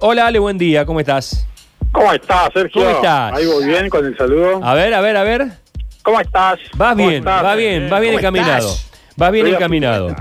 [0.00, 1.44] Hola Ale, buen día, ¿cómo estás?
[1.90, 2.82] ¿Cómo estás, Sergio?
[2.84, 3.32] ¿Cómo estás?
[3.32, 4.60] Ahí voy bien con el saludo.
[4.62, 5.48] A ver, a ver, a ver.
[6.04, 6.60] ¿Cómo estás?
[6.76, 7.44] Vas ¿Cómo bien, estás?
[7.44, 8.68] va bien, va bien ¿Cómo encaminado.
[9.16, 10.14] Vas bien Estoy encaminado.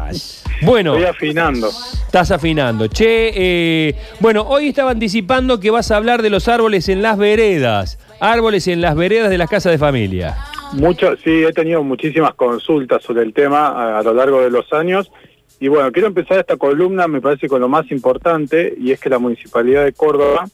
[0.64, 1.70] Bueno, Estoy afinando.
[2.08, 2.88] estás afinando.
[2.88, 7.20] Che, eh, bueno, hoy estaba anticipando que vas a hablar de los árboles en las
[7.20, 8.00] veredas.
[8.20, 10.38] Árboles en las veredas de las casas de familia.
[10.74, 14.74] Mucho, sí, he tenido muchísimas consultas sobre el tema a, a lo largo de los
[14.74, 15.12] años.
[15.60, 19.10] Y bueno, quiero empezar esta columna, me parece, con lo más importante, y es que
[19.10, 20.46] la Municipalidad de Córdoba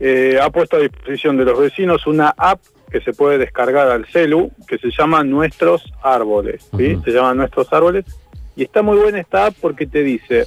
[0.00, 4.06] eh, ha puesto a disposición de los vecinos una app que se puede descargar al
[4.06, 6.98] celu, que se llama Nuestros Árboles, ¿sí?
[7.04, 8.04] Se llama Nuestros Árboles.
[8.56, 10.46] Y está muy buena esta app porque te dice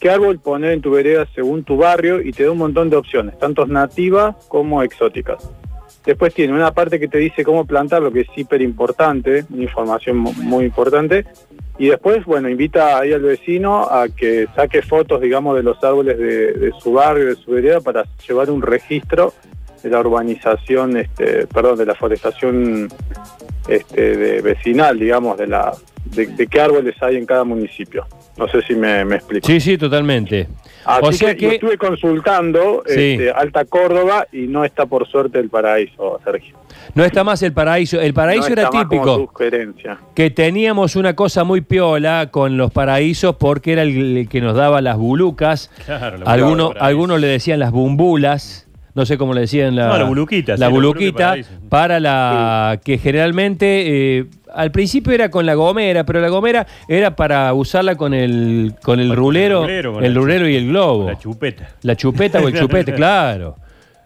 [0.00, 2.96] qué árbol poner en tu vereda según tu barrio y te da un montón de
[2.96, 5.48] opciones, tanto nativas como exóticas.
[6.04, 9.62] Después tiene una parte que te dice cómo plantar, lo que es hiper importante, una
[9.64, 11.26] información mu- muy importante.
[11.78, 16.18] Y después, bueno, invita ahí al vecino a que saque fotos, digamos, de los árboles
[16.18, 19.34] de, su barrio, de su vereda, para llevar un registro
[19.82, 22.88] de la urbanización, este, perdón, de la forestación
[23.68, 25.72] este, vecinal, digamos, de la
[26.06, 28.06] de qué árboles hay en cada municipio.
[28.36, 29.46] No sé si me, me explico.
[29.46, 30.46] Sí, sí, totalmente.
[30.84, 33.12] Así o sea que, lo que- estuve consultando Sí.
[33.12, 36.54] este, Alta Córdoba y no está por suerte el paraíso, Sergio.
[36.94, 38.00] No está más el paraíso.
[38.00, 39.16] El paraíso No era está más como típico.
[39.32, 39.98] sugerencia.
[40.14, 44.54] Que teníamos una cosa muy piola con los paraísos porque era el, el que nos
[44.54, 45.70] daba las bulucas.
[45.86, 48.68] Claro, la Algunos, algunos le decían las bumbulas.
[48.94, 51.36] No sé cómo le decían la, No, la buluquita, La sí, buluquita
[51.68, 54.24] para la que generalmente eh,
[54.56, 58.98] al principio era con la gomera, pero la gomera era para usarla con el con
[59.00, 61.06] el Con el rulero, el rulero y el globo.
[61.08, 61.68] La chupeta.
[61.82, 63.56] La chupeta o el chupete, claro.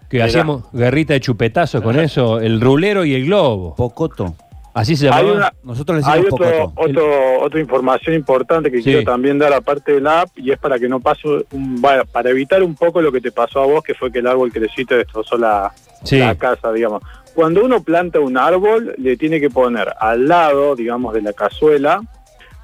[0.09, 0.25] Que Mirá.
[0.25, 3.73] hacíamos guerrita de chupetazos con eso, el rulero y el globo.
[3.75, 4.35] Pocoto.
[4.73, 5.35] Así se Hay llamaba.
[5.37, 6.89] una- Nosotros le Hay decimos otro, pocoto.
[6.89, 8.83] otro, otra información importante que Sí.
[8.83, 12.03] quiero también dar aparte de la app y es para que no pase un, bueno,
[12.05, 14.49] para evitar un poco lo que te pasó a vos, que fue que el árbol
[14.51, 16.19] creció y te destrozó la, Sí.
[16.19, 17.03] la casa, digamos.
[17.33, 22.01] Cuando uno planta un árbol, le tiene que poner al lado, digamos, de la cazuela,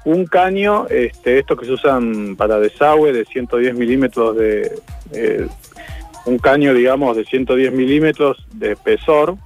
[0.04, 4.72] un caño, este, estos que se usan para desagüe de 110 milímetros de,
[5.12, 5.46] eh,
[6.26, 9.36] un caño, digamos, de 110 milímetros de espesor,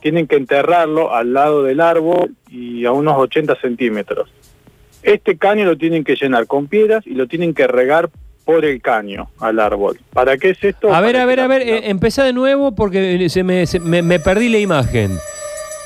[0.00, 4.30] tienen que enterrarlo al lado del árbol y a unos 80 centímetros.
[5.02, 8.10] Este caño lo tienen que llenar con piedras y lo tienen que regar
[8.48, 9.98] por el caño al árbol.
[10.14, 10.90] ¿Para qué es esto?
[10.94, 14.00] A ver, a ver, a ver, eh, empezá de nuevo porque se me, se- me-
[14.00, 15.18] me perdí la imagen.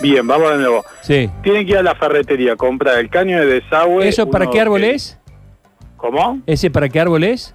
[0.01, 0.85] Bien, vamos de nuevo.
[1.01, 1.29] Sí.
[1.43, 4.07] Tienen que ir a la ferretería comprar el caño de desagüe.
[4.07, 5.19] ¿Eso para qué árbol que- es?
[5.97, 6.39] ¿Cómo?
[6.47, 7.53] ¿Ese para qué árbol es?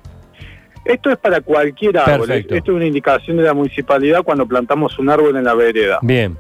[0.83, 2.27] Esto es para cualquier árbol.
[2.27, 2.55] Perfecto.
[2.55, 5.99] Esto es una indicación de la municipalidad cuando plantamos un árbol en la vereda.
[6.01, 6.35] Bien.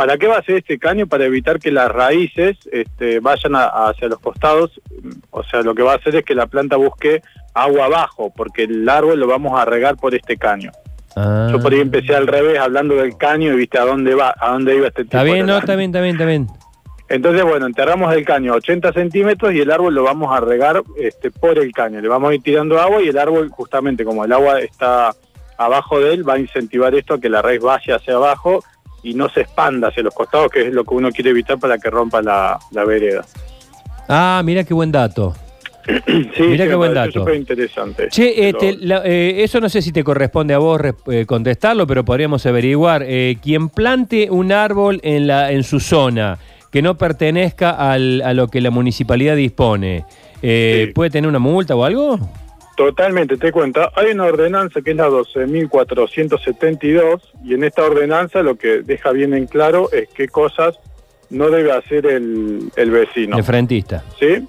[0.00, 1.06] ¿Para qué va a ser este caño?
[1.06, 4.80] Para evitar que las raíces este, vayan a- hacia los costados.
[5.28, 7.20] O sea, lo que va a hacer es que la planta busque
[7.52, 10.72] agua abajo, porque el árbol lo vamos a regar por este caño.
[11.16, 11.50] Ah.
[11.52, 14.52] Yo por ahí empecé al revés hablando del caño y viste a dónde va, a
[14.52, 16.46] dónde iba este tipo Está bien, no, está bien, está bien, está bien.
[17.10, 20.82] Entonces, bueno, enterramos el caño a 80 centímetros y el árbol lo vamos a regar
[20.96, 22.00] este, por el caño.
[22.00, 25.14] Le vamos a ir tirando agua y el árbol, justamente como el agua está
[25.58, 28.64] abajo de él, va a incentivar esto a que la raíz vaya hacia abajo
[29.02, 31.78] y no se expanda hacia los costados, que es lo que uno quiere evitar para
[31.78, 33.24] que rompa la, la vereda.
[34.08, 35.34] Ah, mira qué buen dato.
[35.86, 35.96] Sí,
[36.36, 37.20] sí, qué buen dato.
[37.20, 38.08] súper interesante.
[38.10, 42.04] Che, este, la- eh, eso no sé si te corresponde a vos eh, contestarlo, pero
[42.04, 43.02] podríamos averiguar.
[43.06, 46.38] Eh, quien plante un árbol en, la, en su zona
[46.70, 50.04] que no pertenezca al- a lo que la municipalidad dispone,
[50.42, 50.92] eh, Sí.
[50.92, 52.18] ¿puede tener una multa o algo?
[52.80, 53.92] Totalmente, te cuento.
[53.94, 59.34] Hay una ordenanza que es la 12.472 y en esta ordenanza lo que deja bien
[59.34, 60.78] en claro es qué cosas
[61.28, 63.36] no debe hacer el, el vecino.
[63.36, 64.02] El frentista.
[64.18, 64.46] ¿sí?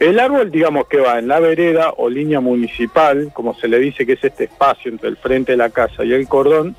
[0.00, 4.04] El árbol, digamos que va en la vereda o línea municipal, como se le dice
[4.04, 6.74] que es este espacio entre el frente de la casa y el cordón,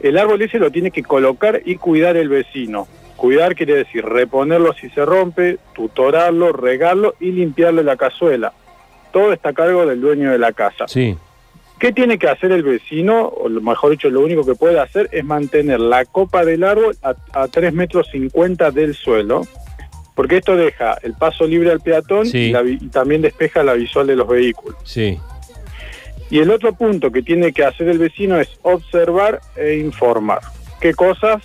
[0.00, 2.86] el árbol ese lo tiene que colocar y cuidar el vecino.
[3.16, 8.52] Cuidar quiere decir reponerlo si se rompe, tutorarlo, regarlo y limpiarle la cazuela.
[9.12, 10.86] Todo está a cargo del dueño de la casa.
[10.88, 11.16] Sí.
[11.78, 13.26] ¿Qué tiene que hacer el vecino?
[13.26, 17.14] O mejor dicho, lo único que puede hacer es mantener la copa del árbol a,
[17.32, 19.42] a 3 metros 50 del suelo,
[20.14, 22.38] porque esto deja el paso libre al peatón Sí.
[22.38, 24.78] y, la y también despeja la visual de los vehículos.
[24.84, 25.18] Sí.
[26.30, 30.40] Y el otro punto que tiene que hacer el vecino es observar e informar.
[30.80, 31.42] ¿Qué cosas?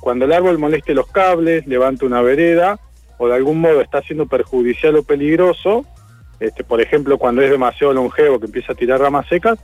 [0.00, 2.78] Cuando el árbol moleste los cables, levante una vereda
[3.18, 5.86] o de algún modo está siendo perjudicial o peligroso,
[6.40, 9.58] este, por ejemplo, cuando es demasiado longevo que empieza a tirar ramas secas,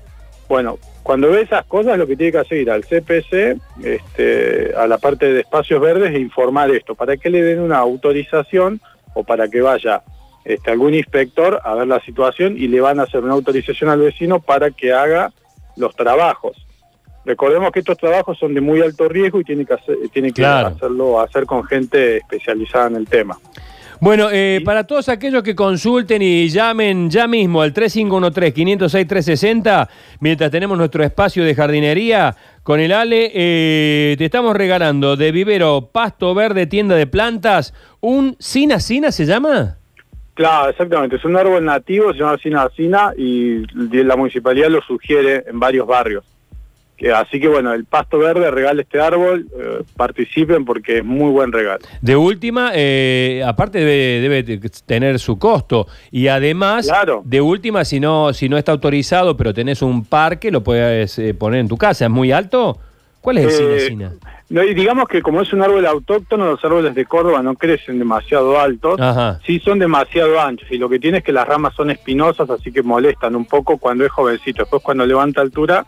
[0.48, 4.86] bueno, cuando ve esas cosas lo que tiene que hacer ir al CPC, este, a
[4.86, 8.80] la parte de espacios verdes e informar esto, para que le den una autorización
[9.14, 10.02] o para que vaya
[10.44, 14.00] este, algún inspector a ver la situación y le van a hacer una autorización al
[14.00, 15.32] vecino para que haga
[15.76, 16.56] los trabajos.
[17.24, 20.42] Recordemos que estos trabajos son de muy alto riesgo y tiene que, hacer, tiene que
[20.42, 20.68] Claro.
[20.68, 23.38] hacerlo hacer con gente especializada en el tema.
[24.02, 29.88] Bueno, eh, para todos aquellos que consulten y llamen ya mismo al 3513-506-360,
[30.18, 32.34] mientras tenemos nuestro espacio de jardinería,
[32.64, 38.34] con el Ale, eh, te estamos regalando de vivero Pasto Verde, tienda de plantas, un
[38.40, 39.76] Sina Sina se llama.
[40.34, 41.14] Claro, exactamente.
[41.14, 43.62] Es un árbol nativo, se llama Sinacina y
[44.02, 46.24] la municipalidad lo sugiere en varios barrios.
[47.02, 51.30] Que- Así que bueno, el pasto verde regala este árbol, eh, participen porque es muy
[51.32, 51.80] buen regalo.
[52.00, 55.88] De última, eh, aparte debe, debe te- tener su costo.
[56.12, 57.22] Y además, Claro.
[57.24, 61.34] de última, si no, si no está autorizado, pero tenés un parque, lo puedes eh,
[61.34, 62.04] poner en tu casa.
[62.04, 62.78] ¿Es muy alto?
[63.20, 64.12] ¿Cuál es el Eh, Sina?
[64.50, 67.98] No, y digamos que como es un árbol autóctono, los árboles de Córdoba no crecen
[67.98, 69.40] demasiado altos, Ajá.
[69.46, 72.70] sí son demasiado anchos y lo que tiene es que las ramas son espinosas, así
[72.70, 74.62] que molestan un poco cuando es jovencito.
[74.62, 75.84] Después cuando levanta altura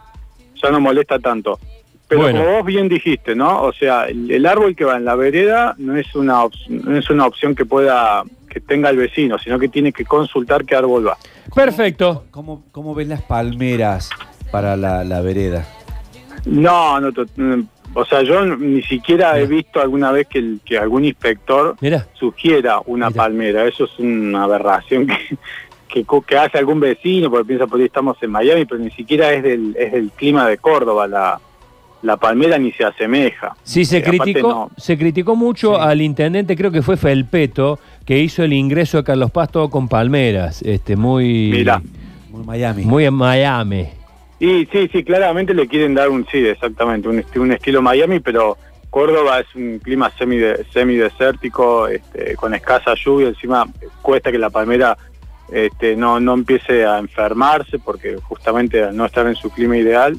[0.62, 1.58] ya no molesta tanto.
[2.06, 2.40] Pero Bueno.
[2.44, 3.62] como vos bien dijiste, ¿no?
[3.62, 6.96] O sea, el, el árbol que va en la vereda no es una op- no
[6.98, 10.76] es una opción que pueda que tenga el vecino, sino que tiene que consultar qué
[10.76, 11.16] árbol va.
[11.54, 12.26] Perfecto.
[12.30, 14.10] ¿Cómo, cómo ves las palmeras
[14.52, 15.66] para la, la vereda?
[16.44, 17.62] No, no, mm,
[17.94, 22.06] o sea, yo ni siquiera he visto alguna vez que, el- que algún inspector Mira.
[22.14, 23.22] sugiera una Mira.
[23.22, 23.64] palmera.
[23.64, 25.36] Eso es una aberración que,
[26.02, 29.42] que, hace algún vecino, porque piensa por ahí estamos en Miami, pero ni siquiera es
[29.44, 31.06] del, es del clima de Córdoba.
[31.06, 31.38] La,
[32.02, 33.54] la palmera ni se asemeja.
[33.62, 34.70] Sí, se Eh, criticó, no.
[34.76, 35.80] se criticó mucho Sí.
[35.80, 40.60] al intendente, creo que fue Felpeto, que hizo el ingreso de Carlos Pasto con palmeras.
[40.62, 41.50] Este, muy.
[41.52, 41.80] Mira.
[42.30, 42.84] Muy Miami.
[42.84, 43.88] Muy en Miami.
[44.40, 48.18] Y sí, sí, claramente le quieren dar un, sí, exactamente, un, esti- un estilo Miami,
[48.20, 48.58] pero
[48.90, 50.38] Córdoba es un clima semi
[50.72, 53.66] semidesértico, este, con escasa lluvia, encima
[54.02, 54.96] cuesta que la palmera
[55.54, 60.18] este, no, no empiece a enfermarse, porque justamente al no estar en su clima ideal,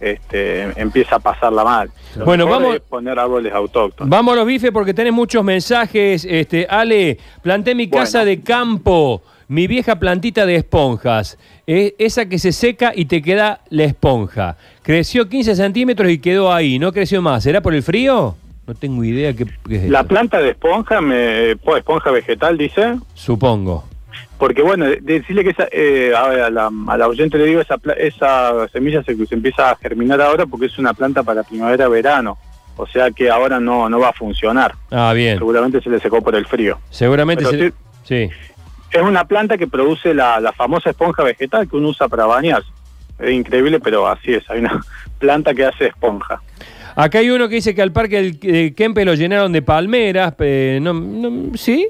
[0.00, 1.90] este, empieza a pasarla mal.
[2.16, 4.10] Lo Bueno, vamos- es poner árboles autóctonos.
[4.10, 6.24] Vamos a los bifes porque tenés muchos mensajes.
[6.28, 8.04] Este, Ale, planté mi Bueno.
[8.04, 11.38] casa de campo, mi vieja plantita de esponjas.
[11.66, 14.56] Es esa que se seca y te queda la esponja.
[14.82, 17.44] Creció 15 centímetros y quedó ahí, no creció más.
[17.44, 18.34] ¿Será por el frío?
[18.66, 20.08] No tengo idea qué, qué es La esto.
[20.08, 23.84] planta de esponja, me, pues, esponja vegetal, dice, Supongo.
[24.38, 27.76] Porque bueno, de- decirle que esa, eh, a, la, a la oyente le digo, esa,
[27.96, 32.36] esa semilla se, se empieza a germinar ahora porque es una planta para primavera-verano.
[32.76, 34.74] O sea que ahora no, no va a funcionar.
[34.90, 35.36] Ah, bien.
[35.38, 36.78] Seguramente se le secó por el frío.
[36.90, 37.72] Seguramente Pero se-
[38.28, 38.30] sí.
[38.90, 42.68] Es una planta que produce la, la famosa esponja vegetal que uno usa para bañarse.
[43.18, 44.48] Es increíble, pero así es.
[44.50, 44.80] Hay una
[45.18, 46.40] planta que hace esponja.
[46.96, 50.34] Acá hay uno que dice que al parque del de Kempe lo llenaron de palmeras.
[50.40, 51.88] eh, no, no- ¿Sí?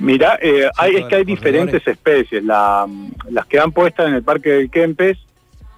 [0.00, 2.42] Mira, eh, hay, es que hay diferentes especies.
[2.42, 2.86] La-
[3.30, 5.18] las que han puestas en el Parque del Kempes,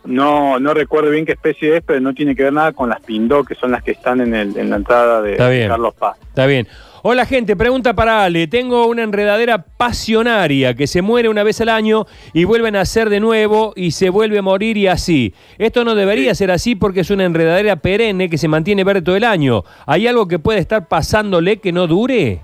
[0.05, 3.01] no, no recuerdo bien qué especie es, pero no tiene que ver nada con las
[3.03, 5.69] pindó, que son las que están en, el, en la entrada de bien.
[5.69, 6.17] Carlos Paz.
[6.29, 6.67] Está bien.
[7.05, 8.47] Hola gente, pregunta para Ale.
[8.47, 13.11] Tengo una enredadera pasionaria que se muere una vez al año y vuelve a nacer
[13.11, 15.35] de nuevo y se vuelve a morir y así.
[15.59, 19.17] Esto no debería ser así porque es una enredadera perenne que se mantiene verde todo
[19.17, 19.65] el año.
[19.87, 22.41] ¿Hay algo que puede estar pasándole que no dure?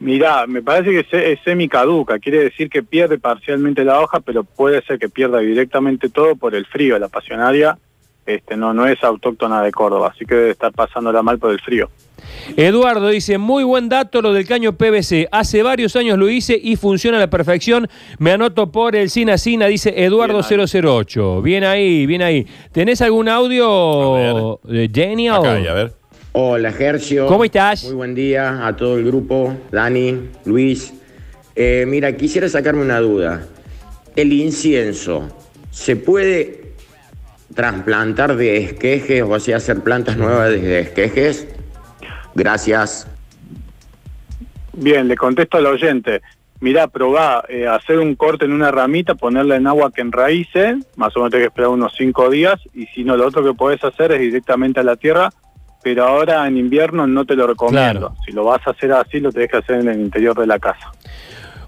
[0.00, 4.82] Mirá, me parece que es semicaduca, quiere decir que pierde parcialmente la hoja, pero puede
[4.82, 6.98] ser que pierda directamente todo por el frío.
[6.98, 7.76] La pasionaria
[8.24, 11.60] este, no, no es autóctona de Córdoba, así que debe estar pasándola mal por el
[11.60, 11.90] frío.
[12.56, 15.28] Eduardo dice, muy buen dato lo del caño PVC.
[15.32, 17.88] Hace varios años lo hice y funciona a la perfección.
[18.18, 21.42] Me anoto por el Sina Sina, dice Eduardo Bien 008.
[21.42, 22.46] Bien ahí, bien ahí.
[22.72, 25.40] ¿Tenés algún audio de Genial?
[25.40, 25.99] Acá hay, a ver.
[26.32, 27.26] Hola, Gercio.
[27.26, 27.82] ¿Cómo estás?
[27.82, 30.94] Muy buen día a todo el grupo, Dani, Luis.
[31.56, 33.44] Eh, mira, quisiera sacarme una duda.
[34.14, 35.28] ¿El incienso
[35.72, 36.74] se puede
[37.52, 41.48] trasplantar de esquejes o así hacer plantas nuevas desde esquejes?
[42.36, 43.08] Gracias.
[44.72, 46.22] Bien, le contesto al oyente.
[46.60, 51.16] Mirá, probá eh, hacer un corte en una ramita, ponerla en agua que enraíce, más
[51.16, 53.82] o menos tenés que esperar unos cinco días, y si no, lo otro que podés
[53.82, 55.32] hacer es directamente a la tierra,
[55.82, 58.08] pero ahora en invierno no te lo recomiendo.
[58.08, 58.14] Claro.
[58.24, 60.58] Si lo vas a hacer así, lo tenés que hacer en el interior de la
[60.58, 60.92] casa.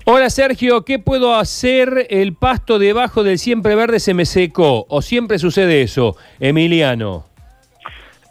[0.04, 2.08] Hola Sergio, ¿qué puedo hacer?
[2.10, 4.84] El pasto debajo del siempre verde se me secó.
[4.88, 6.16] ¿O siempre sucede eso?
[6.40, 7.24] Emiliano.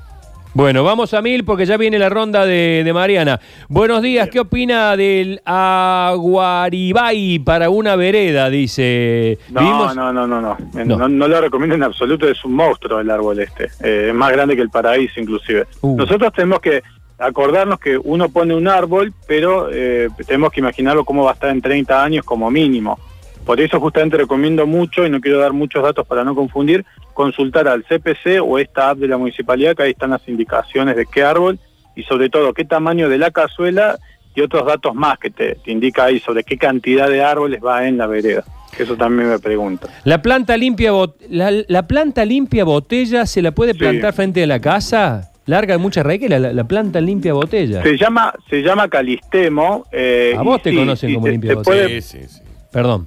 [0.54, 3.40] Bueno, vamos a mil porque ya viene la ronda de, de Mariana.
[3.68, 8.50] Buenos días, ¿qué opina del aguaribay para una vereda?
[8.50, 9.38] Dice.
[9.50, 10.56] No, Vivimos- no, no, no, no.
[10.75, 10.84] No.
[10.96, 11.08] no.
[11.08, 13.64] no lo recomiendo en absoluto, es un monstruo el árbol este.
[13.82, 15.66] Eh, es más grande que el paraíso inclusive.
[15.80, 15.96] Uh.
[15.96, 16.82] Nosotros tenemos que
[17.23, 21.50] acordarnos que uno pone un árbol, pero eh, tenemos que imaginarlo cómo va a estar
[21.50, 22.99] en 30 años como mínimo.
[23.45, 27.67] Por eso justamente recomiendo mucho, y no quiero dar muchos datos para no confundir, consultar
[27.69, 31.23] al CPC o esta app de la municipalidad, que ahí están las indicaciones de qué
[31.25, 31.59] árbol
[31.97, 33.99] y sobre todo qué tamaño de la cazuela
[34.35, 37.87] y otros datos más que te, te indica ahí sobre qué cantidad de árboles va
[37.87, 38.45] en la vereda.
[38.76, 39.88] Que eso también me pregunta.
[40.05, 40.93] La planta limpia
[41.29, 43.79] la, la planta limpia botella se la puede Sí.
[43.81, 45.32] plantar frente a la casa.
[45.46, 47.82] Larga mucha raíz que la, la- la planta limpia botella.
[47.82, 49.84] Se llama, se llama calistemo.
[49.90, 51.84] eh, A vos te sí, conocen como se- limpia se botella.
[51.87, 52.40] puede- Sí, sí, sí.
[52.70, 53.06] Perdón.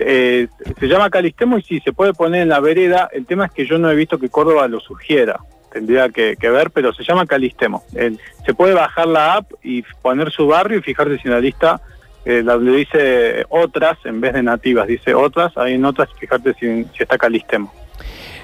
[0.00, 0.48] eh,
[0.80, 3.08] se llama calistemo y sí, se puede poner en la vereda.
[3.12, 5.38] El tema es que yo no he visto que Córdoba lo sugiera.
[5.72, 7.82] Tendría que, que ver, pero se llama calistemo.
[7.94, 11.40] El- se puede bajar la app y poner su barrio y fijarse si en la
[11.40, 11.80] lista
[12.24, 16.84] eh, donde dice otras en vez de nativas, dice otras, hay en otras fijarte si,
[16.96, 17.70] si está calistemo.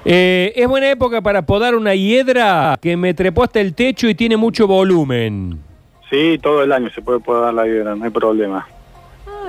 [0.05, 4.15] Eh, es buena época para podar una hiedra que me trepó hasta el techo y
[4.15, 5.59] tiene mucho volumen.
[6.09, 8.67] Sí, todo el año se puede podar la hiedra, no hay problema.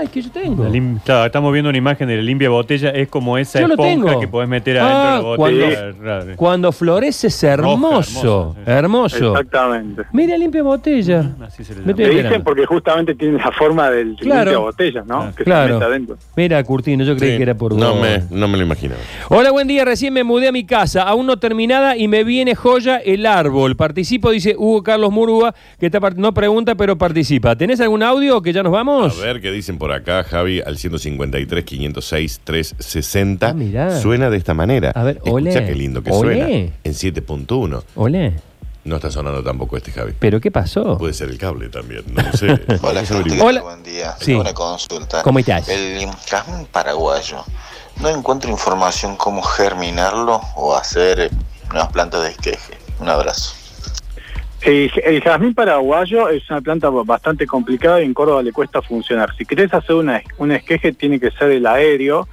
[0.01, 0.63] Ay, que yo tengo.
[0.63, 3.67] La lim- claro, estamos viendo una imagen de la limpia botella, es como esa Yo
[3.67, 4.19] lo esponja tengo.
[4.19, 6.35] que podés meter Ah, adentro de la botella.
[6.35, 7.73] cuando- florece es hermoso.
[7.75, 8.61] hermoso, sí.
[8.65, 9.31] Hermoso.
[9.37, 10.01] Exactamente.
[10.11, 11.31] Mira, limpia botella.
[11.45, 12.23] Así se le llama.
[12.23, 14.51] dicen porque justamente tiene la forma del Claro.
[14.51, 15.31] limpia botellas, ¿no?
[15.35, 15.67] Que Claro.
[15.67, 16.17] se mete adentro.
[16.35, 18.01] Mira, Curtino, yo creí Sí, que era por no vos.
[18.01, 18.99] me, no me lo imaginaba.
[19.29, 19.85] Hola, buen día.
[19.85, 23.75] Recién me mudé a mi casa, aún no terminada y me viene joya el árbol.
[23.75, 27.55] Participo, dice Hugo Carlos Murúa, que está part- no pregunta, pero participa.
[27.55, 29.21] ¿Tenés algún audio que ya nos A vamos?
[29.21, 33.47] ver qué dicen por acá, Javi, al 153, 506, 360.
[33.47, 33.99] Ah, mirá.
[33.99, 34.91] Suena de esta manera.
[34.95, 35.65] A ver, Escuchá olé.
[35.65, 36.35] qué lindo que Olé.
[36.35, 36.47] suena.
[36.83, 37.83] En 7.1.
[37.95, 38.31] Hola.
[38.83, 40.13] No está sonando tampoco este, Javi.
[40.17, 40.97] ¿Pero qué pasó?
[40.97, 42.47] Puede ser el cable también, no lo sé.
[42.81, 43.61] Hola, gente, Hola.
[43.61, 44.15] buen día.
[44.19, 44.27] Sí.
[44.27, 45.21] Tengo una consulta.
[45.21, 45.69] ¿Cómo estás?
[45.69, 47.43] El jazmín paraguayo.
[48.01, 51.29] No encuentro información cómo germinarlo o hacer eh,
[51.71, 52.73] nuevas plantas de esqueje.
[52.99, 53.53] Un abrazo.
[54.61, 59.35] El, el jazmín paraguayo es una planta bastante complicada y en Córdoba le cuesta funcionar.
[59.35, 62.27] Si querés hacer una, un esqueje tiene que ser el aéreo.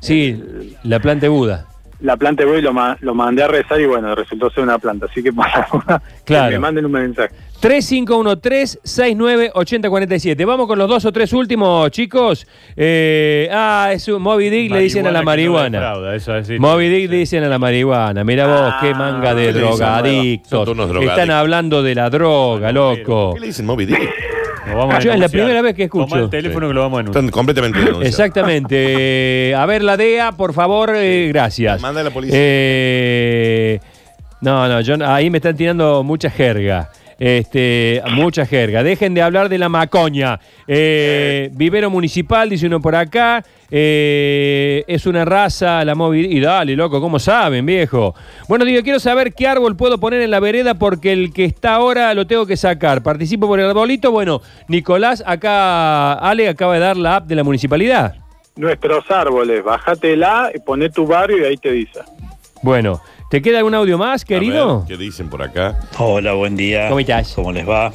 [0.00, 0.40] Sí,
[0.84, 1.66] la planta de Buda.
[2.00, 4.78] La planta de Buda y lo, lo mandé a rezar y bueno, resultó ser una
[4.78, 5.06] planta.
[5.10, 5.66] Así que para
[6.24, 6.48] Claro.
[6.48, 7.34] que me manden un mensaje.
[7.60, 10.46] 3513-698047.
[10.46, 12.46] Vamos con los dos o tres últimos, chicos.
[12.76, 15.78] Eh, ah, es un Moby Dick, le dicen a la marihuana.
[15.78, 18.24] Frauda, eso es decir, Moby Dick le dicen a la marihuana.
[18.24, 20.68] Mira vos, qué manga de drogadictos.
[21.02, 23.34] Están hablando de la droga, loco.
[23.34, 24.10] ¿Qué le dicen Moby Dick?
[24.72, 26.06] Vamos Yo es la primera vez que escucho.
[26.06, 27.24] Toma el teléfono que lo vamos a denunciar.
[27.24, 28.08] Están completamente denunciados.
[28.08, 29.50] Exactamente.
[29.50, 31.80] Eh, a ver, la DEA, por favor, eh, gracias.
[31.80, 32.36] Manda a la policía.
[32.38, 33.80] Eh,
[34.40, 36.90] no, no, yo, ahí me están tirando mucha jerga.
[37.18, 38.82] Este, mucha jerga.
[38.82, 40.40] Dejen de hablar de la macoña.
[40.66, 43.44] Eh, vivero municipal, dice uno por acá.
[43.70, 46.32] Eh, es una raza, la móvil.
[46.32, 48.14] Y dale, loco, ¿cómo saben, viejo?
[48.48, 51.74] Bueno, digo, quiero saber qué árbol puedo poner en la vereda porque el que está
[51.74, 53.02] ahora lo tengo que sacar.
[53.02, 54.10] Participo por el arbolito.
[54.10, 58.16] Bueno, Nicolás, acá, Ale acaba de dar la app de la municipalidad.
[58.56, 62.00] Nuestros árboles, bájatela, poné tu barrio y ahí te dice.
[62.62, 63.00] Bueno,
[63.34, 64.78] ¿te queda algún audio más, A querido?
[64.82, 65.76] ver, ¿Qué dicen por acá?
[65.98, 66.86] Hola, buen día.
[66.86, 67.32] ¿Cómo estás?
[67.34, 67.90] ¿Cómo les va?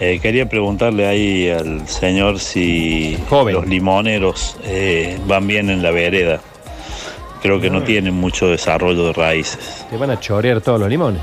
[0.00, 3.54] Eh, quería preguntarle ahí al señor si Joven.
[3.54, 6.40] los limoneros eh, van bien en la vereda.
[7.42, 9.84] Creo que no tienen mucho desarrollo de raíces.
[9.90, 11.20] Te van a chorear todos los limones.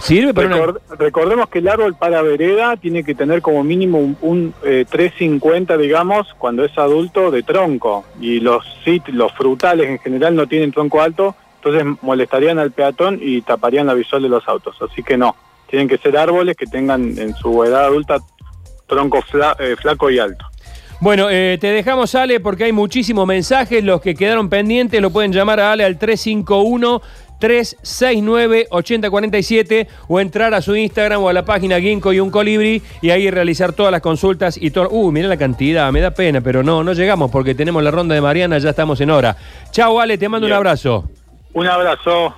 [0.00, 0.56] ¿Sirve para una...
[0.56, 4.86] Record- recordemos que el árbol para vereda tiene que tener como mínimo un, un, eh,
[4.88, 8.06] 350, digamos, cuando es adulto de tronco.
[8.18, 8.64] Y los
[9.36, 11.36] frutales en general no tienen tronco alto,
[11.66, 14.76] entonces molestarían al peatón y taparían la visual de los autos.
[14.80, 15.34] Así que no,
[15.68, 18.18] tienen que ser árboles que tengan en su edad adulta
[18.86, 20.44] tronco fla- eh, flaco y alto.
[21.00, 23.84] Bueno, eh, te dejamos, Ale, porque hay muchísimos mensajes.
[23.84, 27.02] Los que quedaron pendientes lo pueden llamar a Ale al 351
[27.38, 32.80] 369 8047 o entrar a su Instagram o a la página Ginkgo y un colibri
[33.02, 34.88] y ahí realizar todas las consultas y todo.
[34.88, 38.14] Uh, mira la cantidad, me da pena, pero no, no llegamos porque tenemos la ronda
[38.14, 39.36] de Mariana, ya estamos en hora.
[39.72, 41.10] Chao, Ale, te mando un abrazo.
[41.56, 42.36] Un abrazo.